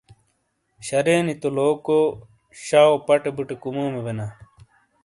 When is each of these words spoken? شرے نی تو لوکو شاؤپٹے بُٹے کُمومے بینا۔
شرے 0.87 1.15
نی 1.25 1.33
تو 1.41 1.47
لوکو 1.57 1.99
شاؤپٹے 2.65 3.31
بُٹے 3.35 3.55
کُمومے 3.61 4.01
بینا۔ 4.05 4.25